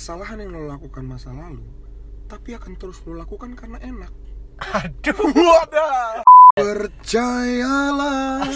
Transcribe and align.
kesalahan 0.00 0.40
yang 0.40 0.56
lo 0.56 0.64
lakukan 0.64 1.04
masa 1.04 1.28
lalu 1.28 1.60
tapi 2.24 2.56
akan 2.56 2.72
terus 2.80 3.04
lo 3.04 3.20
lakukan 3.20 3.52
karena 3.52 3.76
enak. 3.84 4.08
Aduh. 4.80 5.28
Wadah. 5.52 6.24
Percayalah. 6.56 8.48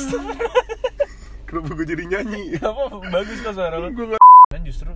Kenapa 1.45 1.69
gue 1.77 1.85
jadi 1.85 2.05
nyanyi? 2.09 2.57
Apa 2.65 2.97
bagus 3.13 3.45
kok 3.45 3.61
suara 3.61 3.77
lo? 3.77 3.93
Gue 3.93 4.17
dan 4.49 4.65
justru 4.65 4.89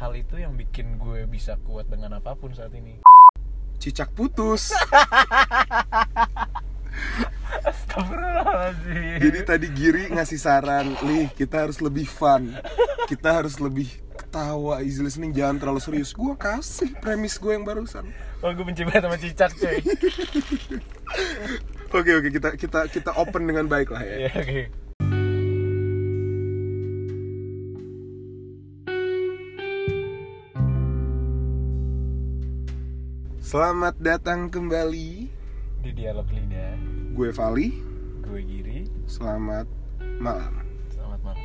hal 0.00 0.16
itu 0.16 0.40
yang 0.40 0.56
bikin 0.56 0.96
gue 0.96 1.28
bisa 1.28 1.60
kuat 1.60 1.92
dengan 1.92 2.16
apa 2.16 2.40
pun 2.40 2.56
saat 2.56 2.72
ini. 2.72 3.04
Cicak 3.76 4.16
putus. 4.16 4.72
Jadi 9.20 9.38
tadi 9.44 9.66
Giri 9.76 10.08
ngasih 10.08 10.40
saran 10.40 10.96
nih 11.04 11.28
kita 11.36 11.68
harus 11.68 11.84
lebih 11.84 12.08
fun. 12.08 12.48
Kita 13.04 13.44
harus 13.44 13.60
lebih 13.60 13.92
ketawa 14.32 14.80
easy 14.80 15.04
listening 15.04 15.36
jangan 15.36 15.60
terlalu 15.60 15.80
serius. 15.84 16.16
Gue 16.16 16.32
kasih 16.40 16.96
premis 17.04 17.36
gue 17.36 17.52
yang 17.52 17.68
barusan. 17.68 18.08
Oh 18.40 18.48
gue 18.48 18.64
benci 18.64 18.80
banget 18.88 19.04
sama 19.04 19.20
cicak 19.20 19.52
cuy. 19.60 19.76
Oke 21.92 22.08
oke 22.16 22.32
kita 22.32 22.56
kita 22.56 22.88
kita 22.88 23.12
open 23.20 23.44
dengan 23.44 23.68
baik 23.68 23.92
lah 23.92 24.00
ya. 24.00 24.16
Iya 24.24 24.32
oke. 24.32 24.62
Selamat 33.44 34.00
datang 34.00 34.48
kembali. 34.48 35.28
Di 35.84 35.90
dialog 35.92 36.24
lidah. 36.32 36.72
Gue 37.12 37.28
Vali 37.36 37.76
Gue 38.24 38.40
Giri. 38.40 38.88
Selamat 39.04 39.68
malam. 40.16 40.64
Selamat 40.88 41.20
malam. 41.20 41.44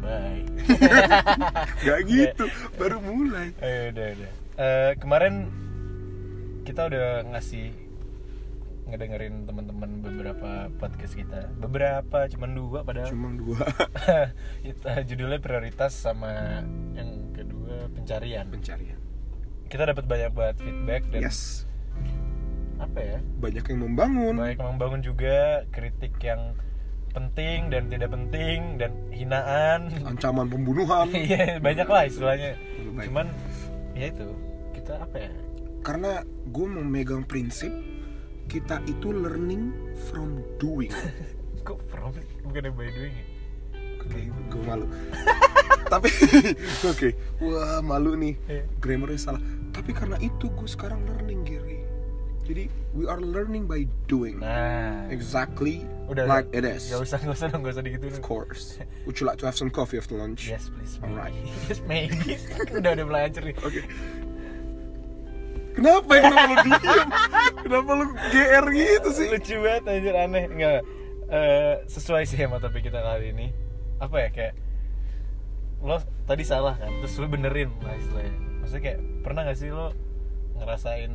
Bye 0.00 0.43
Gak 1.86 2.00
gitu 2.08 2.44
baru 2.80 2.98
mulai. 3.04 3.52
Ayo 3.60 3.92
udah 3.92 4.06
udah. 4.16 4.32
Eh, 4.54 4.92
Kemarin 4.98 5.34
Kita 6.64 6.88
udah 6.88 7.28
ngasih 7.28 7.84
Ngedengerin 8.84 9.48
teman-teman 9.48 10.04
beberapa 10.04 10.68
podcast 10.76 11.16
kita. 11.16 11.48
Beberapa, 11.56 12.28
cuman 12.28 12.52
dua 12.52 12.84
padahal. 12.84 13.08
Cuma 13.08 13.32
dua. 13.32 13.64
Kita 14.66 15.00
judulnya 15.08 15.40
prioritas 15.40 15.96
sama 15.96 16.60
yang 16.92 17.32
kedua 17.32 17.88
pencarian. 17.96 18.44
Pencarian. 18.52 19.00
Kita 19.72 19.88
dapat 19.88 20.04
banyak 20.04 20.30
banget 20.36 20.56
feedback 20.60 21.02
dan 21.08 21.24
yes. 21.24 21.64
apa 22.76 23.00
ya? 23.00 23.18
Banyak 23.40 23.64
yang 23.72 23.80
membangun. 23.88 24.34
Banyak 24.36 24.60
yang 24.60 24.72
membangun 24.76 25.00
juga 25.00 25.64
kritik 25.72 26.20
yang 26.20 26.52
penting 27.14 27.70
dan 27.70 27.86
tidak 27.86 28.10
penting 28.10 28.58
dan 28.76 28.92
hinaan. 29.14 29.80
Ancaman 30.02 30.50
pembunuhan. 30.50 31.06
Iya 31.24 31.62
banyak 31.62 31.88
lah 31.88 32.02
istilahnya. 32.10 32.58
Baik. 32.94 33.08
cuman 33.10 33.26
ya 33.94 34.06
itu 34.10 34.28
kita 34.74 34.92
apa 35.00 35.16
ya? 35.16 35.32
Karena 35.86 36.26
gue 36.50 36.66
memegang 36.66 37.22
prinsip 37.24 37.70
kita 38.50 38.82
itu 38.90 39.14
learning 39.14 39.72
from 40.10 40.42
doing. 40.58 40.92
Kok 41.66 41.80
from? 41.88 42.12
Bukan 42.44 42.74
by 42.74 42.90
doing 42.92 43.14
ya? 43.14 43.26
Oke 44.04 44.20
gue 44.28 44.62
malu. 44.68 44.86
Tapi 45.92 46.08
oke. 46.84 47.08
Wah 47.40 47.80
malu 47.80 48.18
nih. 48.18 48.34
Iya. 48.50 48.62
grammarnya 48.82 49.20
salah. 49.32 49.42
Tapi 49.72 49.90
karena 49.96 50.20
itu 50.20 50.50
gue 50.52 50.68
sekarang 50.68 51.00
learning 51.08 51.40
Giri 51.48 51.63
jadi 52.44 52.68
we 52.92 53.08
are 53.08 53.20
learning 53.20 53.64
by 53.64 53.88
doing 54.06 54.38
nah 54.38 55.08
exactly 55.08 55.82
udah 56.06 56.28
like 56.28 56.48
udah. 56.52 56.60
it 56.60 56.64
is 56.64 56.92
gak 56.92 57.00
usah 57.00 57.18
gak 57.20 57.34
usah 57.34 57.46
dong 57.48 57.60
gak 57.64 57.74
usah 57.74 57.84
digituin 57.84 58.12
of 58.12 58.20
course 58.20 58.78
would 59.08 59.16
you 59.16 59.24
like 59.24 59.40
to 59.40 59.48
have 59.48 59.56
some 59.56 59.72
coffee 59.72 59.96
after 59.96 60.14
lunch 60.14 60.46
yes 60.46 60.68
please. 60.68 61.00
Alright. 61.00 61.32
yes 61.68 61.80
maybe 61.88 62.36
udah 62.76 62.94
udah 62.94 63.04
mulai 63.04 63.22
hancur 63.28 63.42
nih 63.44 63.56
Oke. 63.64 63.82
Kenapa 65.74 66.06
ya? 66.06 66.22
Kenapa 66.30 66.46
lu 66.46 66.56
diem? 66.70 67.08
Kenapa 67.66 67.90
lu 67.98 68.04
GR 68.30 68.66
gitu 68.70 69.08
sih? 69.10 69.26
lucu 69.26 69.58
banget 69.58 69.82
anjir 69.90 70.14
aneh 70.14 70.44
enggak 70.46 70.86
Eh, 71.24 71.76
sesuai 71.88 72.28
sih 72.28 72.36
sama 72.36 72.60
topik 72.60 72.84
kita 72.84 73.00
kali 73.00 73.32
ini 73.32 73.48
apa 73.96 74.16
ya 74.22 74.28
kayak 74.28 74.54
lo 75.80 75.96
tadi 76.28 76.44
salah 76.44 76.76
kan 76.76 76.92
terus 77.00 77.16
lo 77.16 77.26
benerin 77.26 77.72
lah 77.80 77.96
istilahnya 77.96 78.34
maksudnya 78.60 78.82
kayak 78.84 79.00
pernah 79.24 79.42
gak 79.48 79.56
sih 79.56 79.72
lo 79.72 79.96
ngerasain 80.60 81.10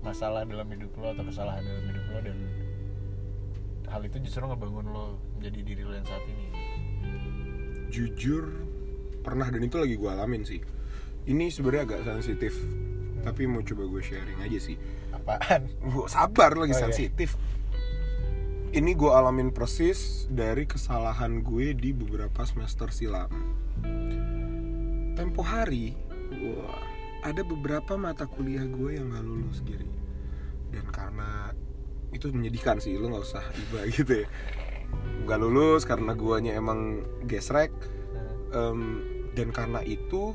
masalah 0.00 0.48
dalam 0.48 0.64
hidup 0.68 0.92
lo 0.96 1.12
atau 1.12 1.24
kesalahan 1.24 1.60
dalam 1.60 1.84
hidup 1.86 2.04
lo 2.08 2.18
dan 2.24 2.38
hal 3.90 4.00
itu 4.02 4.16
justru 4.22 4.44
ngebangun 4.44 4.86
lo 4.88 5.20
menjadi 5.36 5.58
diri 5.60 5.82
lo 5.84 5.92
yang 5.92 6.06
saat 6.08 6.24
ini 6.24 6.46
Jujur 7.90 8.46
pernah 9.20 9.50
dan 9.50 9.60
itu 9.60 9.76
lagi 9.76 9.98
gue 9.98 10.06
alamin 10.06 10.46
sih. 10.46 10.62
Ini 11.26 11.50
sebenarnya 11.50 11.82
agak 11.90 12.00
sensitif, 12.06 12.54
tapi 13.20 13.44
mau 13.44 13.60
coba 13.60 13.82
gue 13.84 13.98
sharing 14.00 14.40
aja 14.40 14.58
sih. 14.62 14.78
apaan 15.10 15.66
Gue 15.82 16.06
sabar 16.06 16.54
lagi 16.54 16.70
Oh, 16.72 16.78
iya. 16.78 16.84
sensitif. 16.86 17.34
Ini 18.70 18.94
gue 18.94 19.10
alamin 19.10 19.50
persis 19.50 20.30
dari 20.30 20.70
kesalahan 20.70 21.42
gue 21.42 21.74
di 21.74 21.90
beberapa 21.90 22.46
semester 22.46 22.94
silam. 22.94 23.26
Tempo 25.18 25.42
hari, 25.42 25.98
wah, 26.30 26.86
ada 27.22 27.42
beberapa 27.44 27.94
mata 27.96 28.24
kuliah 28.24 28.64
gue 28.64 28.96
yang 28.96 29.12
gak 29.12 29.24
lulus 29.24 29.60
Giri. 29.64 29.88
Dan 30.70 30.86
karena 30.90 31.50
itu 32.10 32.30
menyedihkan 32.30 32.78
sih, 32.82 32.98
lo 32.98 33.10
nggak 33.10 33.24
usah 33.24 33.44
iba 33.54 33.80
gitu 33.96 34.24
ya. 34.24 34.26
Gak 35.26 35.38
lulus 35.40 35.86
karena 35.86 36.12
guanya 36.16 36.56
emang 36.56 37.04
gesrek. 37.26 37.70
Em, 38.50 39.04
dan 39.38 39.54
karena 39.54 39.78
itu 39.86 40.34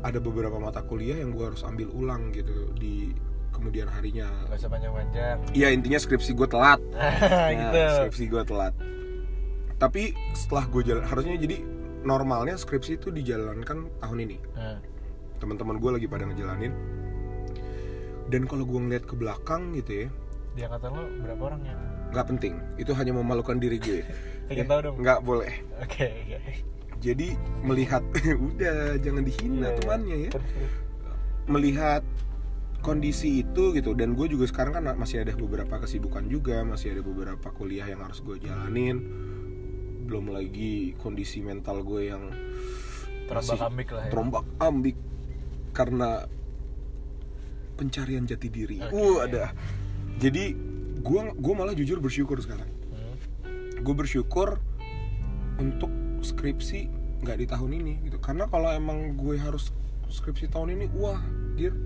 ada 0.00 0.16
beberapa 0.22 0.56
mata 0.56 0.80
kuliah 0.80 1.20
yang 1.20 1.36
gue 1.36 1.44
harus 1.52 1.60
ambil 1.66 1.92
ulang 1.92 2.32
gitu 2.32 2.72
di 2.76 3.12
kemudian 3.52 3.88
harinya. 3.88 4.28
gak 4.48 4.60
usah 4.60 4.70
panjang-panjang 4.72 5.36
Iya 5.56 5.72
intinya 5.72 5.96
skripsi 6.00 6.32
gue 6.36 6.48
telat. 6.48 6.80
Nah, 6.96 7.50
gitu 7.52 7.80
skripsi 8.04 8.24
gue 8.28 8.42
telat 8.44 8.74
tapi 9.76 10.16
setelah 10.32 10.64
gue 10.72 10.82
jalan 10.88 11.04
harusnya 11.04 11.36
jadi 11.36 11.60
normalnya 12.04 12.56
skripsi 12.56 12.96
itu 12.96 13.08
dijalankan 13.12 13.92
tahun 14.00 14.18
ini 14.24 14.36
Nah, 14.56 14.80
teman-teman 15.36 15.76
gue 15.76 15.90
lagi 15.92 16.06
pada 16.06 16.24
ngejalanin. 16.24 16.72
Dan 18.26 18.44
kalau 18.44 18.66
gue 18.66 18.80
ngeliat 18.80 19.04
ke 19.06 19.14
belakang 19.14 19.70
gitu 19.74 20.06
ya 20.06 20.08
di 20.56 20.64
angkatan 20.64 20.88
lo 20.90 21.04
berapa 21.20 21.42
orang 21.52 21.60
ya 21.62 21.76
nggak 22.06 22.26
penting. 22.32 22.54
Itu 22.76 22.94
hanya 22.94 23.12
memalukan 23.12 23.56
diri 23.56 23.76
gue. 23.76 24.00
Pengen 24.48 24.62
Ya, 24.62 24.64
tahu 24.64 24.80
dong? 24.82 24.94
nggak 24.98 25.20
boleh. 25.22 25.52
Oke 25.82 26.06
oke. 26.32 26.52
Jadi 26.96 27.36
melihat 27.60 28.00
udah 28.48 28.96
jangan 28.98 29.22
dihina 29.22 29.68
Iya, 29.68 29.78
temannya 29.78 30.16
ya. 30.26 30.30
Melihat 31.46 32.02
kondisi 32.80 33.44
itu 33.44 33.74
gitu. 33.74 33.92
Dan 33.92 34.16
gue 34.16 34.26
juga 34.26 34.48
sekarang 34.48 34.80
kan 34.80 34.96
masih 34.96 35.22
ada 35.22 35.36
beberapa 35.36 35.76
kesibukan 35.76 36.24
juga 36.26 36.64
masih 36.64 36.96
ada 36.96 37.02
beberapa 37.04 37.48
kuliah 37.52 37.86
yang 37.86 38.00
harus 38.00 38.24
gue 38.24 38.40
jalanin. 38.40 38.96
Belum 40.06 40.30
lagi 40.32 40.94
kondisi 40.96 41.42
mental 41.42 41.82
gue 41.82 42.10
yang 42.10 42.30
terombak 43.26 43.58
ambik 43.60 43.88
lah 43.90 44.02
ya. 44.06 44.10
terombak 44.10 44.44
ambik 44.62 44.96
karena 45.76 46.24
pencarian 47.76 48.24
jati 48.24 48.48
diri. 48.48 48.80
Oke. 48.80 48.96
Uh, 48.96 49.20
ada. 49.20 49.52
Jadi 50.16 50.56
gue 51.04 51.20
gue 51.36 51.54
malah 51.54 51.76
jujur 51.76 52.00
bersyukur 52.00 52.40
sekarang. 52.40 52.72
Hmm. 52.88 53.14
Gue 53.84 53.92
bersyukur 53.92 54.56
untuk 55.60 55.92
skripsi 56.24 56.88
nggak 57.20 57.36
di 57.36 57.46
tahun 57.46 57.70
ini 57.76 57.94
gitu. 58.08 58.16
Karena 58.16 58.48
kalau 58.48 58.72
emang 58.72 59.12
gue 59.20 59.36
harus 59.36 59.68
skripsi 60.08 60.48
tahun 60.48 60.80
ini, 60.80 60.88
wah, 60.96 61.20
dir 61.60 61.76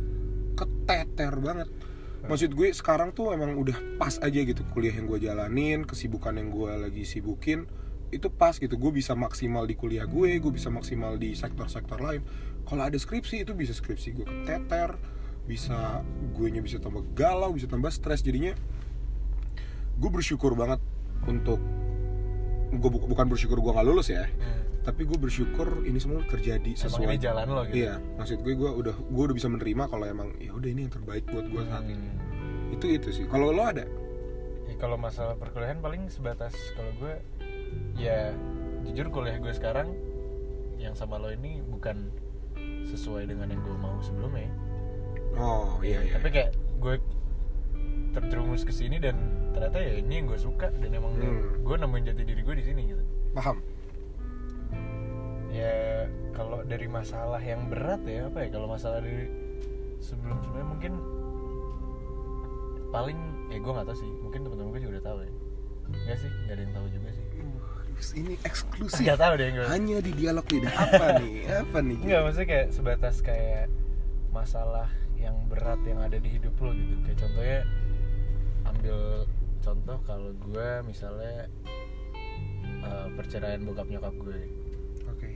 keteter 0.55 1.35
banget. 1.43 1.67
Maksud 2.21 2.53
gue 2.53 2.69
sekarang 2.77 3.17
tuh 3.17 3.33
emang 3.33 3.57
udah 3.57 3.97
pas 3.97 4.21
aja 4.21 4.39
gitu 4.45 4.61
kuliah 4.77 4.93
yang 4.93 5.09
gue 5.09 5.19
jalanin, 5.25 5.89
kesibukan 5.89 6.37
yang 6.37 6.53
gue 6.53 6.71
lagi 6.77 7.03
sibukin 7.09 7.65
itu 8.11 8.29
pas 8.29 8.53
gitu. 8.53 8.75
Gue 8.75 8.93
bisa 8.93 9.15
maksimal 9.15 9.65
di 9.65 9.75
kuliah 9.75 10.05
gue 10.05 10.37
gue 10.37 10.53
bisa 10.53 10.69
maksimal 10.69 11.15
di 11.15 11.33
sektor-sektor 11.33 11.97
lain. 11.97 12.23
Kalau 12.63 12.83
ada 12.83 12.95
skripsi 12.95 13.43
itu 13.43 13.53
bisa 13.53 13.71
skripsi 13.71 14.09
gue 14.13 14.27
keteter 14.27 14.95
bisa 15.43 16.03
gue 16.31 16.47
nya 16.47 16.61
bisa 16.61 16.77
tambah 16.77 17.03
galau 17.11 17.51
bisa 17.51 17.67
tambah 17.67 17.89
stres. 17.89 18.21
Jadinya 18.21 18.55
gue 19.97 20.11
bersyukur 20.11 20.55
banget 20.55 20.81
untuk 21.25 21.61
gue 22.71 22.89
bu- 22.89 23.05
bukan 23.05 23.27
bersyukur 23.27 23.59
gue 23.59 23.69
nggak 23.69 23.85
lulus 23.85 24.09
ya 24.09 24.25
Hmm. 24.25 24.63
tapi 24.81 25.03
gue 25.03 25.19
bersyukur 25.19 25.83
ini 25.83 25.99
semua 25.99 26.23
terjadi 26.25 26.71
Emang 26.71 26.83
sesuai. 26.87 27.05
ini 27.05 27.19
jalan 27.19 27.47
lo 27.47 27.63
gitu? 27.67 27.77
Iya 27.77 27.95
maksud 28.17 28.39
gue 28.41 28.55
gue 28.55 28.71
udah 28.73 28.95
gue 28.97 29.23
udah 29.27 29.37
bisa 29.37 29.49
menerima 29.49 29.85
kalau 29.87 30.07
emang 30.07 30.33
ya 30.39 30.51
udah 30.51 30.67
ini 30.67 30.87
yang 30.87 30.95
terbaik 30.95 31.27
buat 31.27 31.45
gue 31.45 31.63
saat 31.65 31.85
ini. 31.85 31.99
Hmm. 32.09 32.73
itu 32.73 32.87
itu 32.89 33.09
sih. 33.13 33.25
Kalau 33.27 33.51
lo 33.51 33.61
ada? 33.61 33.83
Ya, 34.65 34.75
kalau 34.79 34.95
masalah 34.95 35.35
perkuliahan 35.35 35.83
paling 35.83 36.07
sebatas. 36.09 36.55
Kalau 36.73 36.95
gue 36.97 37.19
ya 37.95 38.33
jujur 38.83 39.11
kuliah 39.11 39.37
gue 39.37 39.53
sekarang 39.53 39.93
yang 40.81 40.97
sama 40.97 41.21
lo 41.21 41.29
ini 41.29 41.61
bukan 41.63 42.09
sesuai 42.85 43.29
dengan 43.29 43.53
yang 43.53 43.61
gue 43.61 43.77
mau 43.77 44.01
sebelumnya. 44.01 44.49
Oh 45.37 45.79
iya 45.81 46.01
iya 46.03 46.17
tapi 46.17 46.29
kayak 46.33 46.51
gue 46.81 46.97
terjerumus 48.11 48.65
ke 48.65 48.73
sini 48.73 48.99
dan 48.99 49.15
ternyata 49.55 49.79
ya 49.79 50.01
ini 50.01 50.13
yang 50.19 50.27
gue 50.27 50.41
suka 50.41 50.73
dan 50.75 50.91
emang 50.91 51.15
Hmm. 51.15 51.63
gue 51.63 51.77
nemuin 51.77 52.05
jati 52.11 52.23
diri 52.25 52.43
gue 52.43 52.57
di 52.59 52.65
sini 52.65 52.83
gitu. 52.89 53.03
Paham. 53.31 53.63
Ya 55.51 56.07
kalau 56.33 56.63
dari 56.65 56.87
masalah 56.87 57.39
yang 57.39 57.69
berat 57.69 58.01
ya 58.03 58.27
apa 58.27 58.47
ya 58.47 58.49
kalau 58.51 58.67
masalah 58.67 59.03
dari 59.03 59.29
sebelum 60.01 60.41
sebelumnya 60.41 60.67
mungkin 60.67 60.93
paling 62.91 63.19
ya 63.51 63.59
gue 63.59 63.73
nggak 63.73 63.87
tahu 63.87 63.99
sih 63.99 64.11
mungkin 64.19 64.41
teman-teman 64.43 64.71
gue 64.75 64.81
juga 64.83 64.93
udah 64.99 65.05
tahu 65.05 65.19
ya. 65.23 65.33
Enggak 65.91 66.17
sih 66.19 66.31
nggak 66.47 66.55
ada 66.55 66.63
yang 66.63 66.75
tahu 66.75 66.87
juga 66.91 67.09
sih 67.13 67.20
ini 68.13 68.35
eksklusif 68.41 68.99
nggak 68.99 69.17
tahu 69.17 69.33
deh 69.35 69.49
gue 69.51 69.67
hanya 69.67 69.97
di 69.99 70.13
dialog 70.13 70.45
lidah 70.45 70.73
apa 70.75 71.07
nih 71.21 71.35
apa 71.55 71.79
nih 71.81 71.95
Gir? 71.95 72.05
Enggak, 72.05 72.21
maksudnya 72.23 72.49
kayak 72.49 72.69
sebatas 72.71 73.17
kayak 73.21 73.67
masalah 74.31 74.89
yang 75.15 75.37
berat 75.47 75.81
yang 75.83 75.99
ada 75.99 76.17
di 76.17 76.29
hidup 76.31 76.55
lo 76.57 76.71
gitu. 76.71 76.95
Kayak 77.03 77.19
contohnya 77.21 77.59
ambil 78.65 78.99
contoh 79.61 79.99
kalau 80.03 80.31
gue 80.35 80.69
misalnya 80.83 81.45
eh, 82.81 83.07
perceraian 83.13 83.61
bokap 83.61 83.87
nyokap 83.87 84.15
gue. 84.17 84.41
oke 85.07 85.31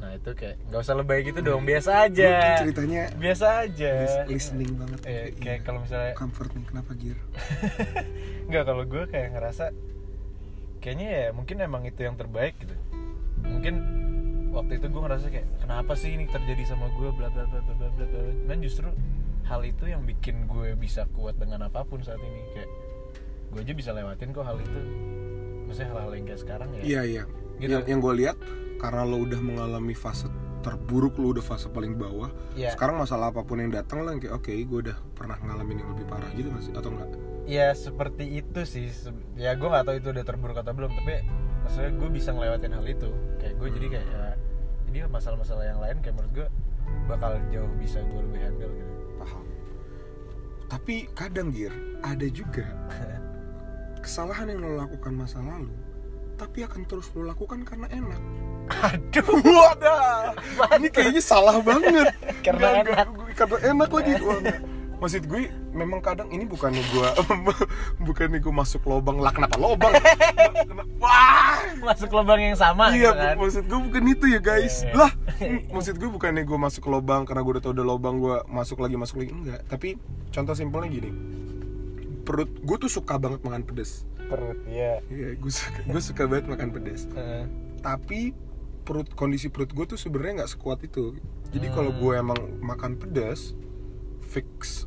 Nah 0.00 0.16
itu 0.16 0.30
kayak 0.32 0.56
nggak 0.64 0.80
usah 0.80 0.96
lebay 0.96 1.20
gitu 1.22 1.40
dong, 1.40 1.60
biasa 1.62 1.90
Lu 1.92 2.04
aja. 2.08 2.56
ceritanya 2.56 3.02
Biasa 3.14 3.46
aja. 3.60 3.92
lis- 4.00 4.24
listening 4.30 4.72
banget 4.74 5.00
Iya, 5.02 5.24
kayak 5.34 5.44
Iya. 5.54 5.56
kalau 5.60 5.78
misalnya 5.78 6.12
comfort 6.14 6.50
nih 6.50 6.64
kenapa 6.66 6.90
Gir 6.94 7.18
nggak 8.48 8.64
kalau 8.64 8.84
gue 8.84 9.04
kayak 9.06 9.28
ngerasa 9.30 9.64
kayaknya 10.80 11.08
ya 11.08 11.24
mungkin 11.30 11.56
emang 11.60 11.82
itu 11.84 12.00
yang 12.00 12.16
terbaik 12.16 12.56
gitu. 12.58 12.74
Mungkin 13.40 13.74
waktu 14.50 14.76
itu 14.76 14.86
gue 14.86 15.00
ngerasa 15.00 15.26
kayak 15.28 15.48
kenapa 15.60 15.92
sih 15.94 16.10
ini 16.10 16.26
terjadi 16.26 16.64
sama 16.66 16.90
gue 16.90 17.08
bla 17.10 17.28
bla 17.28 17.44
bla 17.44 17.60
bla 17.60 17.74
bla 17.76 17.88
bla 17.90 18.04
bla. 18.04 18.20
Dan 18.46 18.56
justru 18.60 18.88
hal 19.44 19.60
itu 19.62 19.84
yang 19.84 20.02
bikin 20.02 20.46
gue 20.46 20.74
bisa 20.74 21.06
kuat 21.10 21.36
dengan 21.36 21.64
apa 21.64 21.82
pun 21.82 22.00
saat 22.00 22.18
ini 22.18 22.40
kayak 22.52 22.70
gue 23.50 23.60
aja 23.60 23.72
bisa 23.72 23.90
lewatin 23.90 24.30
kok 24.30 24.42
hal 24.42 24.56
itu. 24.56 24.80
Maksudnya 25.66 25.88
hal-hal 25.92 26.12
yang 26.12 26.24
kayak 26.26 26.40
sekarang 26.40 26.68
ya. 26.74 26.82
iya 26.82 27.02
iya 27.04 27.24
Gitu. 27.60 27.76
yang, 27.76 27.84
yang 27.84 28.00
gue 28.00 28.14
lihat 28.24 28.40
karena 28.80 29.04
lo 29.04 29.20
udah 29.20 29.36
mengalami 29.36 29.92
fase 29.92 30.24
terburuk 30.64 31.20
lo 31.20 31.36
udah 31.36 31.44
fase 31.44 31.68
paling 31.68 31.92
bawah 31.92 32.32
Iya. 32.56 32.72
sekarang 32.72 32.96
masalah 32.96 33.28
apa 33.28 33.44
pun 33.44 33.60
yang 33.60 33.68
datang 33.68 34.00
lo 34.00 34.08
yang 34.08 34.16
kayak 34.16 34.40
oke 34.40 34.48
gue 34.48 34.78
udah 34.88 34.96
pernah 35.12 35.36
ngalamin 35.44 35.84
yang 35.84 35.92
lebih 35.92 36.08
parah 36.08 36.32
gitu 36.32 36.48
nggak 36.48 36.64
sih 36.64 36.72
atau 36.72 36.88
enggak 36.88 37.12
Ya 37.50 37.74
seperti 37.74 38.38
itu 38.38 38.62
sih. 38.62 38.86
Ya 39.34 39.58
gue 39.58 39.66
nggak 39.66 39.82
tahu 39.82 39.96
itu 39.98 40.08
udah 40.14 40.22
terburuk 40.22 40.62
atau 40.62 40.70
belum. 40.70 40.94
Tapi 40.94 41.26
maksudnya 41.66 41.90
gue 41.98 42.08
bisa 42.14 42.30
ngelewatin 42.30 42.72
hal 42.78 42.86
itu. 42.86 43.10
Kayak 43.42 43.54
gue 43.58 43.68
jadi 43.74 43.86
kayak 43.98 44.06
ya, 44.06 44.30
jadi 44.86 44.98
masalah-masalah 45.10 45.64
yang 45.66 45.80
lain 45.82 45.98
kayak 45.98 46.14
menurut 46.14 46.32
gue 46.34 46.48
bakal 47.06 47.38
jauh 47.50 47.72
bisa 47.78 47.98
gue 48.02 48.20
lebih 48.22 48.40
handle 48.42 48.72
gitu. 48.74 48.92
paham 49.18 49.44
tapi 50.70 51.10
kadang 51.18 51.50
Gir 51.50 51.74
ada 52.02 52.26
juga 52.30 52.66
kesalahan 54.04 54.54
yang 54.54 54.62
lo 54.62 54.86
lakukan 54.86 55.14
masa 55.14 55.42
lalu 55.42 55.74
tapi 56.38 56.62
akan 56.64 56.86
terus 56.86 57.10
lo 57.18 57.26
lakukan 57.26 57.66
karena 57.66 57.90
enak 57.90 58.22
Aduh. 58.70 59.42
Wadah, 59.50 60.30
ini 60.78 60.94
kayaknya 60.94 61.18
salah 61.18 61.58
banget. 61.58 62.06
Karena 62.46 62.86
enak. 62.86 63.34
karena 63.34 63.58
enak 63.74 63.90
lagi. 63.90 64.14
Wah, 64.22 64.38
nggak. 64.38 64.58
Maksud 65.00 65.24
gue, 65.24 65.42
memang 65.72 65.98
kadang 65.98 66.28
ini 66.28 66.44
bukannya 66.44 66.84
gue, 66.86 67.08
bukannya 68.06 68.36
gue 68.36 68.52
masuk 68.52 68.84
lobang 68.84 69.16
lah. 69.16 69.32
Kenapa 69.32 69.56
lobang? 69.56 69.96
Kena- 69.96 70.88
Wah, 71.00 71.56
Masuk 71.80 72.12
lubang 72.12 72.36
yang 72.36 72.52
sama 72.52 72.92
iya. 72.92 73.08
gitu 73.08 73.16
kan. 73.16 73.34
Maksud 73.34 73.64
gue 73.64 73.80
bukan 73.80 74.02
itu 74.06 74.24
ya 74.28 74.38
guys. 74.38 74.84
Iya. 74.84 74.92
Lah, 74.94 75.12
maksud 75.74 75.96
gue 75.96 76.04
bukannya 76.06 76.44
gue 76.44 76.58
masuk 76.60 76.84
lobang 76.86 77.24
karena 77.24 77.40
gue 77.40 77.52
udah 77.56 77.62
tau 77.62 77.72
udah 77.72 77.86
lobang 77.86 78.20
gue 78.20 78.36
masuk 78.46 78.76
lagi 78.78 78.94
masuk 78.94 79.16
lagi 79.18 79.32
enggak. 79.32 79.60
Tapi 79.64 79.96
contoh 80.28 80.52
simpelnya 80.52 80.92
gini, 80.92 81.10
perut 82.22 82.52
gue 82.52 82.76
tuh 82.78 82.92
suka 82.92 83.16
banget 83.16 83.40
makan 83.40 83.64
pedes. 83.64 84.04
Perut 84.28 84.60
ya. 84.68 85.00
Iya, 85.08 85.34
gue 85.34 85.48
suka, 85.50 85.80
gue 85.82 86.00
suka 86.02 86.22
banget 86.26 86.46
makan 86.46 86.68
pedes. 86.70 87.08
tapi 87.80 88.36
perut 88.80 89.08
kondisi 89.14 89.48
perut 89.48 89.70
gue 89.70 89.86
tuh 89.86 89.96
sebenarnya 89.96 90.42
nggak 90.42 90.52
sekuat 90.52 90.82
itu 90.82 91.16
jadi 91.48 91.68
Hmm. 91.68 91.74
kalau 91.74 91.92
gue 91.92 92.12
emang 92.12 92.36
makan 92.60 92.96
pedas 92.96 93.52
fix 94.20 94.84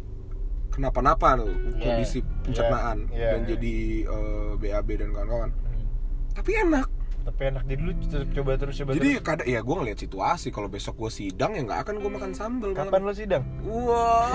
kenapa-napa 0.73 1.37
tuh 1.37 1.53
Yeah, 1.73 1.95
kondisi 1.95 2.19
pencernaan 2.41 2.97
yeah, 3.07 3.15
yeah. 3.15 3.31
dan 3.31 3.41
jadi 3.47 3.75
eh, 4.03 4.51
BAB 4.57 4.89
dan 4.95 5.09
kawan-kawan 5.11 5.49
Hmm. 5.53 5.85
tapi 6.33 6.51
enak 6.57 6.87
Tapi 7.23 7.41
enak 7.47 7.63
jadi 7.63 7.79
lu 7.79 7.91
tetap 7.95 8.27
coba 8.33 8.51
terus 8.57 8.75
coba 8.75 8.89
jadi 8.93 9.09
terus. 9.13 9.23
kadang 9.23 9.47
ya 9.47 9.59
gue 9.59 9.75
ngeliat 9.77 9.95
situasi 9.97 10.47
kalau 10.49 10.67
besok 10.67 10.97
gue 10.97 11.07
sidang 11.09 11.53
ya 11.53 11.61
nggak 11.61 11.79
akan 11.81 11.95
gue 11.97 12.11
makan 12.11 12.31
sambal 12.33 12.69
Kapan 12.73 13.01
lu 13.01 13.13
sidang? 13.13 13.43
wah 13.63 14.27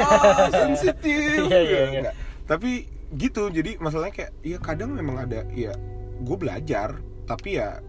sensitif 0.62 1.44
Iya, 1.44 1.60
iya, 1.60 1.80
iya. 1.84 2.00
Nggak. 2.02 2.14
tapi 2.44 2.70
gitu 3.10 3.48
jadi 3.48 3.76
masalahnya 3.76 4.14
kayak 4.14 4.32
ya 4.40 4.58
kadang 4.58 4.90
memang 4.90 5.20
ada 5.20 5.44
ya 5.50 5.76
gue 6.18 6.36
belajar 6.36 6.96
tapi 7.24 7.56
ya 7.56 7.84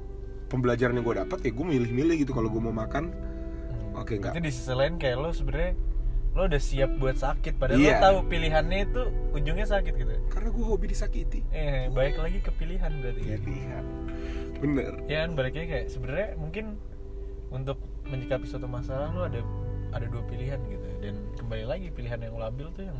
pembelajaran 0.47 0.91
yang 0.93 1.05
gue 1.05 1.15
dapat 1.17 1.39
ya 1.41 1.51
gue 1.53 1.65
milih-milih 1.65 2.15
gitu 2.19 2.31
kalau 2.31 2.47
gue 2.47 2.59
mau 2.59 2.73
makan 2.73 3.13
Hmm. 3.89 3.97
Oke, 3.97 4.15
enggak. 4.15 4.31
Itu 4.31 4.41
di 4.41 4.51
sisi 4.51 4.69
lain 4.71 4.95
kayak 4.95 5.17
lo 5.17 5.29
sebenarnya 5.29 5.73
lo 6.29 6.45
udah 6.45 6.61
siap 6.61 6.91
buat 6.95 7.15
sakit 7.15 7.57
padahal 7.57 7.79
Iya. 7.79 7.89
lo 7.91 8.01
tahu 8.01 8.17
pilihannya 8.27 8.79
itu 8.85 9.01
ujungnya 9.33 9.65
sakit 9.65 9.93
gitu. 9.93 10.13
karena 10.27 10.49
gue 10.49 10.63
hobi 10.63 10.85
disakiti 10.87 11.41
Eh, 11.49 11.89
baik 11.89 12.15
lagi 12.15 12.39
ke 12.39 12.51
pilihan 12.51 12.91
berarti. 12.95 13.21
ya 13.23 13.37
lihat 13.39 13.85
bener 14.57 14.91
Ya 15.05 15.17
kan 15.23 15.31
baliknya 15.33 15.65
kayak 15.65 15.85
sebenarnya 15.87 16.29
mungkin 16.35 16.65
untuk 17.49 17.77
menyikapi 18.05 18.45
suatu 18.45 18.65
masalah 18.65 19.09
lo 19.09 19.23
ada 19.23 19.41
ada 19.89 20.05
dua 20.05 20.21
pilihan 20.23 20.61
gitu 20.63 20.85
dan 20.99 21.17
kembali 21.35 21.65
lagi 21.65 21.87
pilihan 21.89 22.19
yang 22.19 22.33
lo 22.33 22.45
ambil 22.45 22.69
tuh 22.71 22.85
yang 22.85 22.99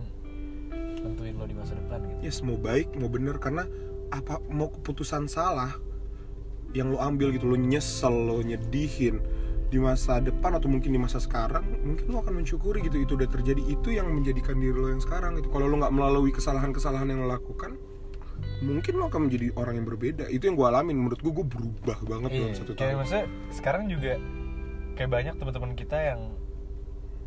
tentuin 0.95 1.33
lo 1.33 1.45
di 1.45 1.53
masa 1.53 1.73
depan 1.75 2.01
gitu. 2.03 2.19
yes 2.23 2.41
mau 2.41 2.57
baik 2.57 2.89
mau 2.95 3.07
bener 3.07 3.37
karena 3.37 3.69
apa 4.09 4.41
mau 4.47 4.69
keputusan 4.71 5.25
salah 5.25 5.77
yang 6.71 6.89
lo 6.89 6.97
ambil 6.97 7.29
gitu 7.29 7.45
lo 7.45 7.55
nyesel 7.55 8.09
lo 8.11 8.41
nyedihin 8.41 9.21
di 9.69 9.77
masa 9.77 10.17
depan 10.17 10.57
atau 10.57 10.65
mungkin 10.65 10.89
di 10.89 10.97
masa 10.97 11.17
sekarang 11.17 11.61
mungkin 11.85 12.09
lo 12.09 12.19
akan 12.19 12.41
mensyukuri 12.41 12.81
gitu 12.81 12.97
itu 12.97 13.13
udah 13.13 13.29
terjadi. 13.29 13.61
Itu 13.63 13.89
yang 13.89 14.09
menjadikan 14.09 14.57
diri 14.57 14.73
lo 14.73 14.89
yang 14.89 14.99
sekarang 14.99 15.37
gitu. 15.37 15.47
Kalau 15.47 15.65
lo 15.65 15.77
nggak 15.77 15.93
melalui 15.93 16.29
kesalahan-kesalahan 16.29 17.05
yang 17.07 17.21
lo 17.21 17.29
lakukan 17.29 17.77
mungkin 18.59 18.93
lo 18.95 19.07
akan 19.07 19.29
menjadi 19.29 19.53
orang 19.53 19.77
yang 19.77 19.87
berbeda. 19.87 20.25
Itu 20.27 20.47
yang 20.47 20.55
gue 20.55 20.65
alamin. 20.65 20.97
Menurut 20.97 21.19
gue 21.19 21.31
gue 21.31 21.45
berubah 21.45 21.97
banget 22.01 22.29
dalam 22.33 22.49
Iya, 22.49 22.57
satu 22.57 22.71
kayak 22.71 22.81
tahun. 22.81 22.97
maksudnya 22.97 23.25
sekarang 23.51 23.83
juga 23.87 24.13
kayak 24.95 25.09
banyak 25.09 25.33
teman-teman 25.37 25.71
kita 25.73 25.97
yang 25.97 26.21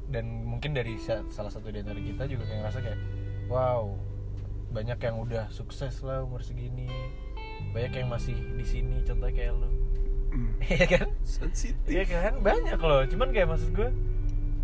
dan 0.08 0.24
mungkin 0.44 0.76
dari 0.76 1.00
sa- 1.00 1.24
salah 1.28 1.48
satu 1.48 1.72
di 1.72 1.80
antara 1.80 1.96
kita 1.96 2.28
juga 2.28 2.44
kayak 2.44 2.58
ngerasa 2.60 2.78
kayak 2.80 3.00
wow 3.48 3.96
banyak 4.68 4.98
yang 4.98 5.16
udah 5.16 5.48
sukses 5.48 6.00
lah 6.00 6.20
umur 6.20 6.40
segini. 6.40 6.88
Banyak 7.70 7.92
yang 7.94 8.08
masih 8.08 8.36
di 8.52 8.66
sini 8.66 9.00
contohnya 9.02 9.32
kayak 9.32 9.52
lo 9.54 9.68
Iya 10.64 10.87
kan? 10.88 11.08
Sensitif. 11.23 11.90
Iya 11.93 12.05
kan? 12.08 12.40
Banyak 12.40 12.81
loh. 12.81 13.05
Cuman 13.08 13.29
kayak 13.31 13.49
maksud 13.52 13.70
gue 13.76 13.88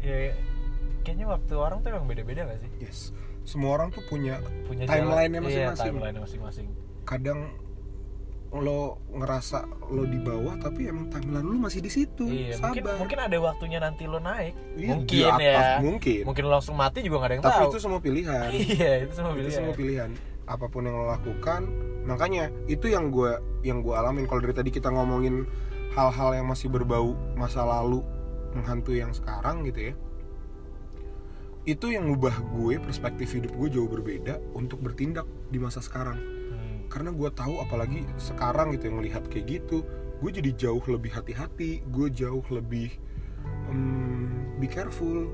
ya 0.01 0.33
kayaknya 1.05 1.27
waktu 1.29 1.55
orang 1.57 1.81
tuh 1.81 1.89
emang 1.93 2.07
beda-beda 2.09 2.49
gak 2.49 2.59
sih? 2.61 2.71
Yes. 2.81 2.99
Semua 3.49 3.81
orang 3.81 3.89
tuh 3.93 4.05
punya 4.09 4.41
punya 4.69 4.85
Timeline-nya 4.85 5.41
iya, 5.41 5.47
masing-masing. 5.73 5.87
timeline-nya 5.89 6.23
masing-masing. 6.25 6.67
Kadang 7.09 7.41
lo 8.49 8.97
ngerasa 9.13 9.69
lo 9.93 10.09
di 10.09 10.17
bawah 10.25 10.57
tapi 10.57 10.89
emang 10.89 11.13
timeline 11.13 11.45
lo 11.45 11.57
masih 11.61 11.85
di 11.85 11.93
situ. 11.93 12.25
Iya 12.25 12.57
mungkin 12.65 12.83
sabar. 12.85 12.97
mungkin 12.97 13.19
ada 13.21 13.37
waktunya 13.45 13.79
nanti 13.81 14.09
lo 14.09 14.21
naik. 14.21 14.57
Iya, 14.77 14.89
mungkin 14.97 15.25
atas, 15.37 15.41
ya. 15.45 15.77
mungkin. 15.85 16.23
mungkin 16.25 16.43
lo 16.49 16.51
langsung 16.57 16.77
mati 16.77 17.05
juga 17.05 17.17
gak 17.21 17.29
ada 17.29 17.35
yang 17.37 17.45
tapi 17.45 17.61
tahu. 17.61 17.71
itu 17.73 17.79
semua 17.81 18.01
pilihan. 18.01 18.49
Iya 18.53 18.93
itu 19.05 19.13
semua 19.13 19.33
itu 19.33 19.41
pilihan. 19.45 19.57
semua 19.57 19.75
pilihan. 19.77 20.11
Apa 20.49 20.65
pun 20.73 20.81
yang 20.89 20.97
lo 20.97 21.13
lakukan 21.13 21.61
makanya 22.09 22.49
itu 22.67 22.89
yang 22.89 23.13
gue 23.13 23.37
yang 23.61 23.85
gue 23.85 23.93
alamin. 23.93 24.25
Kalau 24.25 24.41
dari 24.41 24.57
tadi 24.57 24.71
kita 24.73 24.89
ngomongin 24.89 25.45
hal-hal 25.93 26.33
yang 26.33 26.49
masih 26.49 26.73
berbau 26.73 27.13
masa 27.37 27.63
lalu 27.63 28.01
menghantui 28.57 29.05
yang 29.05 29.13
sekarang 29.13 29.63
gitu 29.69 29.93
ya 29.93 29.95
itu 31.69 31.93
yang 31.93 32.09
ngubah 32.09 32.33
gue 32.57 32.81
perspektif 32.81 33.37
hidup 33.37 33.53
gue 33.53 33.69
jauh 33.69 33.85
berbeda 33.85 34.41
untuk 34.57 34.81
bertindak 34.81 35.29
di 35.53 35.61
masa 35.61 35.85
sekarang. 35.85 36.17
Hmm. 36.17 36.89
karena 36.89 37.13
gue 37.13 37.29
tahu 37.29 37.61
apalagi 37.61 38.09
sekarang 38.17 38.73
gitu 38.73 38.89
yang 38.89 39.05
melihat 39.05 39.23
kayak 39.29 39.61
gitu 39.61 39.85
gue 40.25 40.31
jadi 40.33 40.51
jauh 40.57 40.81
lebih 40.89 41.13
hati-hati 41.13 41.85
gue 41.85 42.09
jauh 42.09 42.41
lebih 42.49 42.97
em, 43.69 44.57
be 44.57 44.65
careful 44.65 45.29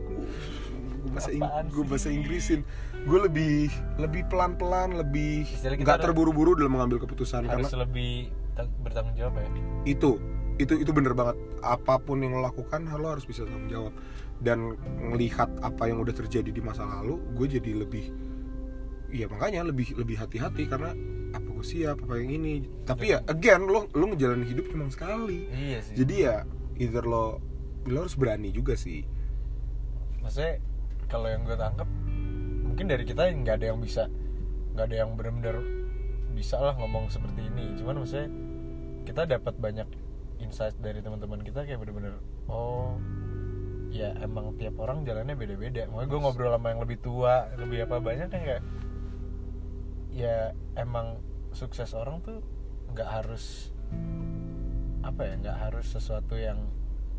gue 1.04 1.10
bahasa 1.12 1.30
Ing- 1.30 1.68
gue 1.68 1.84
bahasa 1.84 2.08
Inggrisin. 2.08 2.60
Gue 3.04 3.18
lebih 3.20 3.68
lebih 4.00 4.24
pelan-pelan 4.26 4.96
lebih 4.96 5.44
Istilahnya 5.44 5.76
kita 5.76 5.84
nggak 5.84 5.96
harus- 6.00 6.06
terburu-buru 6.08 6.56
dalam 6.56 6.72
mengambil 6.72 6.96
keputusan 6.98 7.44
harus 7.44 7.68
karena 7.68 7.84
lebih 7.84 8.12
tang- 8.56 8.72
bertanggung 8.80 9.12
jawab 9.14 9.36
ya? 9.36 9.48
Itu 9.84 10.16
itu 10.56 10.80
itu 10.80 10.90
bener 10.90 11.12
banget. 11.12 11.36
Apa 11.60 12.00
pun 12.00 12.24
yang 12.24 12.32
lo 12.32 12.40
lakukan 12.42 12.88
lo 12.88 13.12
harus 13.12 13.22
bisa 13.22 13.44
tanggung 13.44 13.68
jawab. 13.68 13.92
Dan 14.40 14.74
melihat 15.12 15.52
apa 15.60 15.86
yang 15.86 16.00
udah 16.00 16.12
terjadi 16.12 16.48
di 16.48 16.58
masa 16.58 16.82
lalu 16.84 17.20
gue 17.36 17.46
jadi 17.54 17.70
lebih 17.76 18.08
ya 19.14 19.30
makanya 19.30 19.62
lebih 19.62 19.94
lebih 19.94 20.18
hati-hati 20.18 20.66
karena 20.66 20.90
apa 21.30 21.46
gue 21.46 21.62
siap 21.62 22.00
apa 22.00 22.16
yang 22.16 22.32
ini. 22.34 22.64
Tapi 22.82 23.12
ya 23.12 23.20
again 23.26 23.62
lo 23.62 23.86
lo 23.92 24.04
ngejalanin 24.08 24.48
hidup 24.48 24.72
cuma 24.72 24.88
sekali. 24.88 25.46
Iya 25.52 25.78
sih. 25.84 25.94
Jadi 26.00 26.14
ya 26.18 26.42
either 26.80 27.04
lo 27.04 27.38
lo 27.84 27.96
harus 28.00 28.16
berani 28.16 28.48
juga 28.48 28.74
sih. 28.74 29.04
Maksudnya 30.18 30.56
kalau 31.06 31.28
yang 31.30 31.42
gue 31.46 31.56
tangkap 31.56 31.88
mungkin 32.64 32.86
dari 32.90 33.04
kita 33.06 33.30
nggak 33.30 33.56
ada 33.62 33.66
yang 33.70 33.78
bisa 33.78 34.10
nggak 34.74 34.84
ada 34.90 34.96
yang 35.06 35.10
benar-benar 35.14 35.56
bisa 36.34 36.58
lah 36.58 36.74
ngomong 36.74 37.06
seperti 37.08 37.46
ini. 37.46 37.78
Cuman 37.78 38.02
maksudnya 38.02 38.28
kita 39.06 39.22
dapat 39.30 39.54
banyak 39.56 39.88
insight 40.42 40.74
dari 40.82 40.98
teman-teman 40.98 41.46
kita 41.46 41.62
kayak 41.62 41.78
bener-bener 41.78 42.18
oh 42.50 42.98
ya 43.94 44.10
emang 44.18 44.58
tiap 44.58 44.74
orang 44.82 45.06
jalannya 45.06 45.38
beda-beda. 45.38 45.86
Makanya 45.86 46.08
gue 46.10 46.20
ngobrol 46.20 46.50
sama 46.50 46.74
yang 46.74 46.82
lebih 46.82 46.98
tua 46.98 47.46
lebih 47.54 47.86
apa 47.86 47.96
banyak 48.02 48.26
kan 48.26 48.42
kayak 48.42 48.62
ya 50.10 50.50
emang 50.74 51.22
sukses 51.54 51.94
orang 51.94 52.18
tuh 52.22 52.42
nggak 52.90 53.06
harus 53.06 53.70
apa 55.06 55.22
ya 55.22 55.34
nggak 55.38 55.58
harus 55.70 55.86
sesuatu 55.86 56.34
yang 56.34 56.66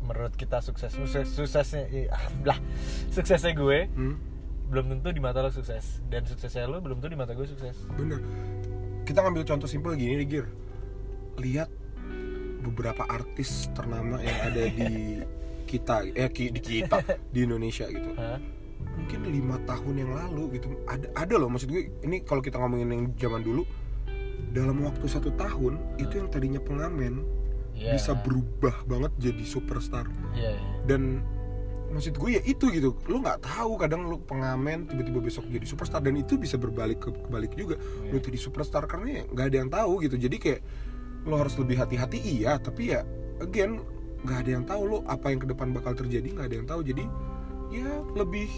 menurut 0.06 0.32
kita 0.38 0.62
sukses 0.62 0.94
sukses 0.94 1.26
suksesnya 1.34 1.90
ah, 2.14 2.30
lah 2.46 2.58
suksesnya 3.10 3.52
gue 3.52 3.90
Hmm, 3.92 4.16
belum 4.66 4.98
tentu 4.98 5.14
di 5.14 5.22
mata 5.22 5.42
lo 5.42 5.50
sukses. 5.50 6.02
Dan 6.10 6.26
suksesnya 6.26 6.66
lo 6.66 6.82
belum 6.82 6.98
tentu 6.98 7.14
di 7.14 7.18
mata 7.18 7.32
gue 7.34 7.46
sukses. 7.46 7.86
Bener. 7.94 8.18
Kita 9.06 9.22
ngambil 9.22 9.46
contoh 9.46 9.68
simpel 9.70 9.94
gini 9.94 10.18
nih 10.22 10.26
Gir. 10.26 10.46
Lihat 11.38 11.70
beberapa 12.66 13.06
artis 13.06 13.70
ternama 13.78 14.18
yang 14.18 14.38
ada 14.42 14.62
di 14.66 15.22
kita 15.70 16.06
eh 16.14 16.30
di 16.30 16.60
kita 16.60 16.98
di 17.30 17.46
Indonesia 17.46 17.86
gitu. 17.86 18.10
Hah? 18.18 18.38
mungkin 18.96 19.28
lima 19.28 19.60
tahun 19.68 19.94
yang 20.04 20.12
lalu 20.12 20.56
gitu. 20.56 20.72
Ada 20.88 21.12
ada 21.12 21.34
loh 21.36 21.52
maksud 21.52 21.68
gue 21.68 22.00
ini 22.00 22.24
kalau 22.24 22.40
kita 22.40 22.56
ngomongin 22.56 22.88
yang 22.92 23.04
zaman 23.20 23.44
dulu 23.44 23.62
dalam 24.56 24.80
waktu 24.84 25.04
satu 25.04 25.36
tahun 25.36 25.76
itu 26.00 26.16
yang 26.16 26.28
tadinya 26.32 26.60
pengamen 26.64 27.20
Iya. 27.76 27.92
bisa 27.92 28.16
berubah 28.16 28.76
banget 28.88 29.12
jadi 29.20 29.44
superstar. 29.44 30.08
Iya, 30.32 30.56
iya. 30.56 30.60
dan 30.88 31.20
maksud 31.92 32.16
gue 32.18 32.30
ya 32.40 32.42
itu 32.42 32.72
gitu. 32.72 32.96
Lu 33.06 33.20
nggak 33.20 33.44
tahu 33.44 33.76
kadang 33.78 34.08
lu 34.08 34.18
pengamen 34.24 34.88
tiba-tiba 34.88 35.20
besok 35.20 35.46
jadi 35.52 35.66
superstar. 35.68 36.00
Dan 36.00 36.16
itu 36.18 36.40
bisa 36.40 36.56
berbalik 36.56 37.04
ke 37.04 37.12
kebalik 37.12 37.52
juga. 37.54 37.76
Iya. 37.76 38.10
lu 38.16 38.18
jadi 38.18 38.38
superstar 38.40 38.88
karena 38.88 39.22
ya 39.22 39.24
nggak 39.28 39.46
ada 39.52 39.56
yang 39.60 39.70
tahu 39.70 39.92
gitu. 40.02 40.16
Jadi 40.16 40.36
kayak 40.40 40.60
lo 41.28 41.36
harus 41.36 41.54
lebih 41.60 41.76
hati-hati 41.78 42.18
iya. 42.18 42.56
Tapi 42.58 42.96
ya 42.96 43.04
again 43.44 43.84
nggak 44.24 44.38
ada 44.42 44.50
yang 44.50 44.64
tahu 44.64 44.82
lo 44.88 44.98
apa 45.06 45.30
yang 45.30 45.40
ke 45.44 45.48
depan 45.52 45.70
bakal 45.70 45.92
terjadi 45.94 46.26
nggak 46.32 46.46
ada 46.48 46.56
yang 46.56 46.68
tahu. 46.68 46.80
Jadi 46.80 47.04
ya 47.70 48.02
lebih 48.16 48.48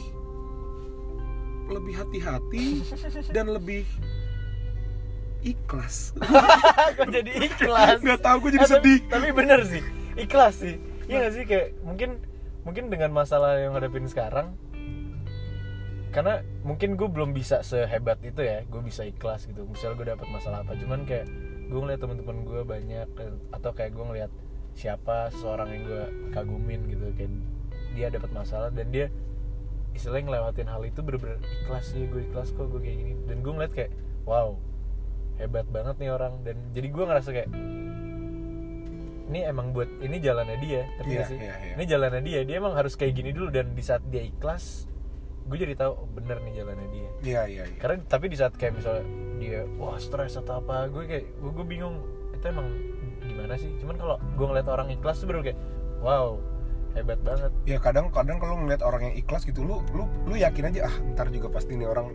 lebih 1.69 1.95
hati-hati 2.01 2.81
dan 3.37 3.53
lebih 3.53 3.85
ikhlas. 5.43 6.13
Kok 6.99 7.09
jadi 7.09 7.33
ikhlas? 7.47 7.99
Nggak 8.03 8.21
tahu 8.23 8.37
gue 8.47 8.51
jadi 8.59 8.67
tapi- 8.67 8.75
sedih. 8.79 8.99
tapi, 9.07 9.27
bener 9.35 9.61
sih 9.65 9.83
ikhlas 10.19 10.55
sih. 10.59 10.77
Iya 11.09 11.25
gak 11.25 11.33
sih 11.33 11.45
kayak 11.49 11.69
mungkin 11.87 12.11
mungkin 12.67 12.93
dengan 12.93 13.15
masalah 13.15 13.57
yang 13.57 13.73
hadapin 13.73 14.05
sekarang 14.05 14.53
karena 16.09 16.41
mungkin 16.65 16.97
gue 16.97 17.09
belum 17.09 17.37
bisa 17.37 17.61
sehebat 17.63 18.19
itu 18.25 18.41
ya 18.43 18.65
gue 18.67 18.81
bisa 18.83 19.07
ikhlas 19.07 19.47
gitu. 19.49 19.65
Misal 19.65 19.95
gue 19.95 20.05
dapat 20.05 20.27
masalah 20.29 20.67
apa 20.67 20.75
cuman 20.77 21.07
kayak 21.09 21.31
gue 21.69 21.79
ngeliat 21.81 22.01
teman-teman 22.01 22.45
gue 22.45 22.61
banyak 22.65 23.09
atau 23.53 23.71
kayak 23.73 23.93
gue 23.95 24.05
ngeliat 24.05 24.33
siapa 24.75 25.29
seseorang 25.33 25.69
yang 25.75 25.83
gue 25.87 26.03
kagumin 26.33 26.81
gitu 26.89 27.09
kayak 27.17 27.33
dia 27.97 28.09
dapat 28.13 28.31
masalah 28.31 28.69
dan 28.73 28.89
dia 28.93 29.09
istilahnya 29.97 30.31
ngelewatin 30.31 30.69
hal 30.69 30.83
itu 30.87 31.01
bener-bener 31.01 31.41
ikhlas 31.65 31.91
sih 31.91 32.05
gue 32.07 32.25
ikhlas 32.29 32.53
kok 32.53 32.69
gue 32.69 32.81
kayak 32.81 32.97
gini. 33.01 33.15
Dan 33.25 33.41
gue 33.41 33.53
ngeliat 33.55 33.73
kayak 33.73 33.93
wow 34.29 34.57
hebat 35.39 35.67
banget 35.71 35.97
nih 36.03 36.11
orang. 36.13 36.43
Dan 36.43 36.57
jadi 36.75 36.89
gue 36.91 37.05
ngerasa 37.07 37.29
kayak 37.33 37.51
ini 39.29 39.45
emang 39.45 39.77
buat 39.77 39.89
ini 40.01 40.17
jalannya 40.25 40.57
dia 40.57 40.89
Iya, 41.05 41.21
gak 41.21 41.29
sih? 41.29 41.37
iya, 41.37 41.55
iya. 41.61 41.73
ini 41.77 41.85
jalannya 41.85 42.23
dia 42.25 42.41
dia 42.49 42.57
emang 42.57 42.75
harus 42.75 42.97
kayak 42.97 43.13
gini 43.17 43.31
dulu. 43.33 43.49
Dan 43.53 43.73
di 43.77 43.83
saat 43.85 44.03
dia 44.09 44.25
ikhlas 44.25 44.89
gue 45.49 45.57
jadi 45.57 45.75
tahu 45.81 45.93
oh, 45.97 46.09
bener 46.13 46.41
nih 46.45 46.61
jalannya 46.61 46.89
dia. 46.93 47.09
Iya 47.25 47.43
iya 47.49 47.63
iya. 47.69 47.79
Karena 47.81 48.05
tapi 48.05 48.29
di 48.29 48.37
saat 48.37 48.53
kayak 48.57 48.77
misalnya 48.81 49.05
dia 49.39 49.63
wah 49.79 49.97
stres 49.97 50.35
atau 50.37 50.61
apa 50.61 50.91
gue 50.91 51.05
kayak 51.07 51.25
gue, 51.41 51.51
gue 51.55 51.67
bingung 51.67 51.97
itu 52.37 52.45
emang 52.49 52.69
gimana 53.25 53.55
sih? 53.57 53.71
Cuman 53.81 53.97
kalau 53.97 54.17
gue 54.21 54.47
ngeliat 54.49 54.69
orang 54.69 54.89
ikhlas 54.93 55.21
tuh 55.25 55.29
baru 55.29 55.41
kayak 55.45 55.59
wow 56.05 56.37
hebat 56.97 57.21
banget. 57.21 57.53
Ya 57.69 57.79
kadang-kadang 57.81 58.41
kalau 58.41 58.57
ngeliat 58.65 58.81
orang 58.81 59.13
yang 59.13 59.15
ikhlas 59.17 59.45
gitu 59.45 59.61
lu 59.65 59.85
lu 59.93 60.09
lu 60.25 60.35
yakin 60.37 60.73
aja 60.73 60.89
ah 60.89 60.95
ntar 61.15 61.29
juga 61.29 61.53
pasti 61.53 61.77
nih 61.77 61.89
orang 61.89 62.13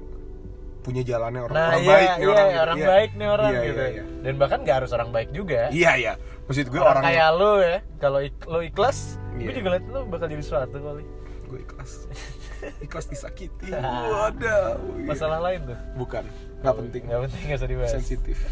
punya 0.84 1.02
jalannya 1.02 1.42
orang, 1.42 1.56
nah 1.56 1.68
orang 1.70 1.80
iya 1.80 1.88
baik 1.90 2.10
nih 2.12 2.20
iya 2.20 2.28
orang 2.28 2.44
orang, 2.54 2.76
gitu. 2.76 2.84
Iya. 2.84 2.92
baik 2.92 3.12
nih 3.14 3.28
orang 3.30 3.50
Iya, 3.50 3.62
gitu. 3.64 3.80
iya, 3.80 3.90
iya. 3.90 4.04
dan 4.20 4.34
bahkan 4.36 4.60
nggak 4.62 4.76
harus 4.78 4.92
orang 4.92 5.10
baik 5.10 5.30
juga. 5.32 5.62
Iya 5.72 5.92
iya. 5.96 6.14
Maksud 6.44 6.68
gue 6.68 6.78
orang, 6.78 7.00
orang, 7.00 7.04
kayak 7.08 7.30
lo 7.34 7.52
ya 7.58 7.78
kalau 7.98 8.20
ik- 8.20 8.46
lo 8.46 8.60
ikhlas 8.60 9.00
gue 9.34 9.48
Iya. 9.48 9.56
juga 9.58 9.70
liat 9.74 9.86
lo 9.88 10.00
bakal 10.06 10.28
jadi 10.28 10.44
sesuatu 10.44 10.78
kali. 10.78 11.04
Gue 11.48 11.60
ikhlas. 11.62 11.92
Ikhlas 12.86 13.06
disakiti. 13.06 13.68
Waduh. 14.12 14.80
Masalah 15.04 15.40
lain 15.42 15.68
tuh? 15.68 15.80
Bukan. 15.98 16.24
Nggak 16.60 16.76
penting. 16.78 17.02
nggak 17.04 17.22
penting 17.28 17.42
nggak 17.46 17.60
usah 17.60 17.70
dibahas. 17.70 17.92
Sensitif. 17.92 18.38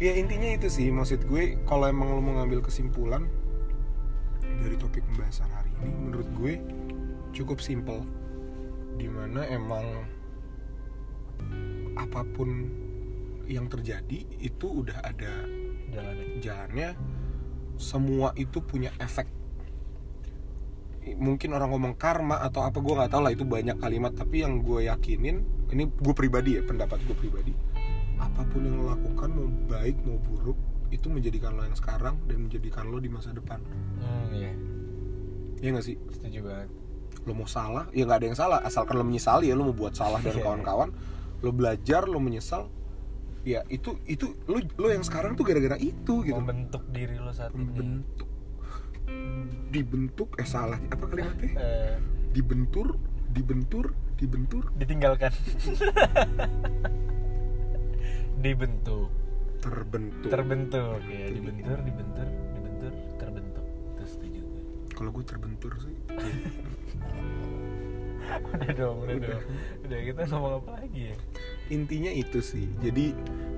Ya 0.00 0.16
intinya 0.16 0.48
itu 0.48 0.64
sih. 0.66 0.88
Maksud 0.88 1.28
gue 1.28 1.60
kalau 1.64 1.84
emang 1.84 2.08
lo 2.08 2.24
mau 2.24 2.40
ngambil 2.40 2.64
kesimpulan 2.64 3.28
dari 4.40 4.72
topik 4.74 5.04
pembahasan 5.04 5.44
hari 5.50 5.68
ini 5.76 5.92
menurut 5.92 6.28
gue 6.34 6.56
cukup 7.30 7.60
simple 7.60 8.00
di 8.96 9.06
mana 9.06 9.44
emang 9.46 9.84
apa 11.98 12.22
pun 12.24 12.48
yang 13.50 13.66
terjadi 13.66 14.24
itu 14.38 14.66
udah 14.66 15.02
ada 15.02 15.44
jalannya. 15.90 16.26
jalannya. 16.38 16.90
Semua 17.80 18.30
itu 18.36 18.60
punya 18.60 18.92
efek. 19.00 19.26
Mungkin 21.16 21.56
orang 21.56 21.72
ngomong 21.72 21.94
karma 21.96 22.44
atau 22.44 22.60
apa 22.62 22.76
gue 22.78 22.94
nggak 22.94 23.10
tahu 23.10 23.22
lah 23.24 23.32
itu 23.32 23.42
banyak 23.48 23.80
kalimat. 23.80 24.12
Tapi 24.12 24.44
yang 24.44 24.60
gue 24.60 24.86
yakinin 24.86 25.42
ini 25.72 25.88
gue 25.88 26.14
pribadi 26.14 26.60
ya 26.60 26.62
pendapat 26.62 27.00
gue 27.06 27.16
pribadi 27.16 27.54
apa 28.20 28.44
pun 28.44 28.60
yang 28.60 28.76
lo 28.76 28.92
lakukan 28.92 29.32
mau 29.32 29.48
baik 29.72 29.96
mau 30.04 30.20
buruk 30.20 30.58
itu 30.92 31.08
menjadikan 31.08 31.56
lo 31.56 31.64
yang 31.64 31.72
sekarang 31.78 32.20
dan 32.28 32.44
menjadikan 32.44 32.84
lo 32.92 33.00
di 33.00 33.08
masa 33.08 33.32
depan. 33.32 33.64
Hmm 33.96 34.28
iya. 34.36 34.52
Ya 35.64 35.68
nggak 35.72 35.84
sih? 35.88 35.96
Setuju 36.12 36.44
banget. 36.44 36.68
Lo 37.24 37.32
mau 37.32 37.48
salah? 37.48 37.88
Ya 37.96 38.04
nggak 38.04 38.18
ada 38.20 38.26
yang 38.28 38.38
salah 38.38 38.58
asalkan 38.60 39.00
lo 39.00 39.04
menyesali 39.08 39.48
ya 39.48 39.56
lo 39.56 39.72
mau 39.72 39.76
buat 39.76 39.96
salah 39.96 40.20
dan 40.20 40.36
Iya. 40.36 40.44
kawan-kawan 40.44 40.92
lo 41.40 41.50
belajar 41.52 42.04
lo 42.04 42.20
menyesal 42.20 42.68
ya 43.40 43.64
itu 43.72 43.96
itu 44.04 44.36
lo 44.44 44.60
lo 44.76 44.92
yang 44.92 45.00
sekarang 45.00 45.32
tuh 45.32 45.44
gara-gara 45.48 45.80
itu 45.80 46.20
gitu. 46.24 46.36
Membentuk 46.36 46.84
diri 46.92 47.16
lo 47.16 47.32
saat 47.32 47.56
ini. 47.56 47.64
Membentuk. 47.64 48.28
Dibentuk 49.72 50.36
eh 50.38 50.46
salah 50.46 50.78
apa 50.92 51.04
kalimatnya? 51.08 51.50
Eh, 51.56 51.96
dibentur 52.36 53.00
dibentur 53.32 53.96
dibentur. 54.20 54.68
Ditinggalkan. 54.76 55.32
Dibentuk. 58.44 59.12
Terbentuk. 59.60 60.30
Terbentuk 60.32 61.00
ya. 61.08 61.28
Dibentur 61.28 61.76
dibentur 61.84 62.28
dibentur 62.56 62.92
terbentuk. 63.20 63.64
Itu 63.96 64.04
setuju 64.04 64.40
gue. 64.40 64.62
Kalau 64.96 65.10
gue 65.12 65.24
terbentur 65.24 65.72
sih 65.80 65.96
udah 68.54 68.70
dong 68.72 68.96
udah, 69.02 69.14
Udah. 69.16 69.28
dong. 69.32 69.42
Udah 69.84 69.98
kita 70.00 70.20
ngomong 70.28 70.52
apa 70.60 70.70
lagi 70.78 71.00
ya? 71.10 71.16
Intinya 71.68 72.10
itu 72.10 72.38
sih. 72.40 72.66
Jadi 72.78 73.14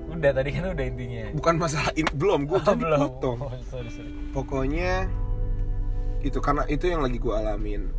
udah 0.07 0.31
tadi 0.31 0.49
kan 0.51 0.63
udah 0.71 0.85
intinya. 0.85 1.25
Bukan 1.33 1.55
masalah 1.57 1.91
in, 1.93 2.05
belum. 2.13 2.45
Gue 2.45 2.59
Oh, 2.67 2.75
belum. 2.75 2.99
potong. 2.99 3.37
Oh, 3.41 3.53
sorry 3.65 3.89
sorry. 3.89 4.11
Pokoknya 4.29 5.07
itu 6.21 6.39
karena 6.39 6.63
itu 6.67 6.85
yang 6.87 7.01
lagi 7.01 7.17
gue 7.17 7.33
alamin. 7.33 7.89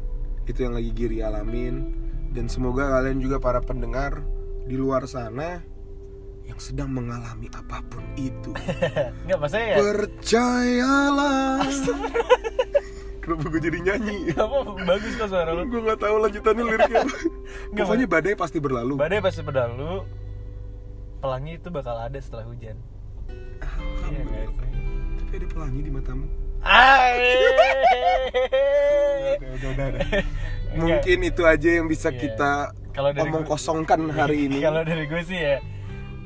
Itu 0.44 0.62
yang 0.62 0.74
lagi 0.74 0.90
Giri 0.90 1.20
alamin. 1.20 1.92
Dan 2.30 2.46
semoga 2.46 2.90
kalian 2.90 3.18
juga 3.18 3.38
para 3.38 3.58
pendengar 3.58 4.22
di 4.64 4.74
luar 4.74 5.06
sana 5.06 5.62
yang 6.44 6.60
sedang 6.60 6.92
mengalami 6.92 7.48
apa 7.48 7.80
pun 7.88 8.04
itu 8.20 8.52
nggak 9.24 9.38
maksudnya 9.40 9.64
ya? 9.64 9.76
percayalah 9.80 11.56
kenapa 13.24 13.48
gue 13.48 13.62
jadi 13.62 13.78
nyanyi? 13.82 14.18
Apa 14.32 14.56
bagus 14.78 15.12
kok 15.14 15.26
suara 15.26 15.50
lo 15.50 15.64
gue 15.64 15.80
nggak 15.80 15.96
tahu 15.98 16.14
lanjutannya 16.20 16.64
liriknya. 16.66 17.04
Pokoknya 17.74 18.06
badai 18.06 18.34
pasti 18.34 18.58
berlalu. 18.58 18.94
Badai 18.94 19.18
pasti 19.18 19.40
berlalu. 19.40 20.04
Pelangi 21.18 21.56
itu 21.56 21.68
bakal 21.68 21.96
ada 21.98 22.18
setelah 22.18 22.44
hujan. 22.44 22.76
Iya 24.04 24.20
nggak 24.22 24.44
sih? 24.44 24.68
Tapi 25.16 25.32
ada 25.34 25.46
pelangi 25.48 25.80
di 25.80 25.90
matamu. 25.90 26.26
Udah, 29.34 29.48
udah, 29.50 29.68
udah, 29.70 29.86
udah. 29.90 30.06
mungkin 30.74 31.18
itu 31.22 31.42
aja 31.44 31.68
yang 31.70 31.86
bisa 31.86 32.08
Iya. 32.08 32.18
kita 32.18 32.52
Kalau 32.90 33.10
dari 33.10 33.24
omong 33.24 33.42
gue- 33.42 33.50
kosongkan 33.50 34.00
hari 34.10 34.36
ini. 34.46 34.58
Kalau 34.60 34.82
dari 34.82 35.04
gue 35.04 35.22
sih 35.22 35.38
ya 35.38 35.56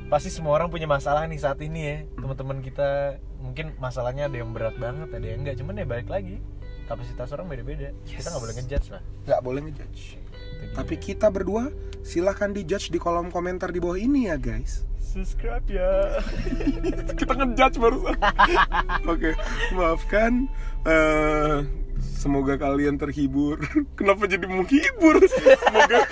pasti 0.08 0.32
semua 0.32 0.56
orang 0.56 0.68
punya 0.68 0.86
masalah 0.86 1.24
nih 1.24 1.36
saat 1.36 1.60
ini 1.60 1.80
ya. 1.80 1.96
Teman-teman 2.14 2.58
kita 2.60 3.18
mungkin 3.38 3.76
masalahnya 3.76 4.26
ada 4.26 4.36
yang 4.36 4.50
berat 4.50 4.74
banget 4.76 5.08
ada 5.08 5.22
yang 5.22 5.42
enggak 5.42 5.56
cuman 5.56 5.74
ya 5.74 5.86
balik 5.86 6.08
lagi 6.08 6.42
kapasitas 6.88 7.28
orang 7.36 7.46
beda-beda. 7.52 7.92
Kita 8.08 8.32
nggak 8.32 8.42
boleh 8.42 8.54
ngejudge 8.56 8.88
lah. 8.90 9.02
Nggak 9.28 9.40
boleh 9.44 9.60
ngejudge. 9.68 10.02
Itu 10.58 10.64
dia. 10.64 10.74
tapi 10.74 10.94
kita 10.98 11.30
berdua 11.30 11.70
silahkan 12.02 12.50
dijudge 12.50 12.90
di 12.90 12.98
kolom 12.98 13.28
komentar 13.30 13.70
di 13.70 13.78
bawah 13.78 14.00
ini 14.00 14.32
ya 14.32 14.40
guys. 14.40 14.88
Subscribe 14.98 15.64
ya. 15.68 16.20
Kita 17.20 17.32
ngejudge 17.32 17.76
barusan 17.80 18.18
oke 19.12 19.30
maafkan 19.72 20.48
Eh, 20.86 21.56
semoga 22.16 22.54
kalian 22.56 22.96
terhibur. 22.96 23.60
Kenapa 23.98 24.24
jadi 24.24 24.46
menghibur? 24.46 25.20
Semoga 25.28 26.06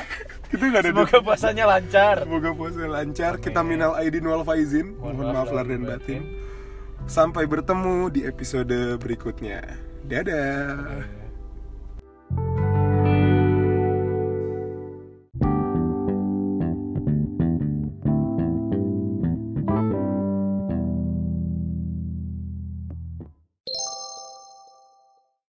kita 0.47 0.63
nggak 0.63 0.83
ada 0.85 0.91
semoga 0.95 1.17
puasanya 1.23 1.65
lancar. 1.67 2.17
Semoga 2.23 2.51
puasa 2.55 2.87
lancar. 2.87 3.33
Kita 3.41 3.61
Amin. 3.63 3.79
minal 3.79 3.99
aidin 3.99 4.27
wal 4.27 4.43
faizin. 4.47 4.95
Mohon 4.99 5.15
mohon 5.17 5.29
maaf 5.35 5.51
lahir 5.51 5.79
dan 5.79 5.83
batin. 5.87 6.23
Sampai 7.07 7.47
bertemu 7.47 8.11
di 8.11 8.21
episode 8.27 8.99
berikutnya. 8.99 9.63
Dadah. 10.07 11.26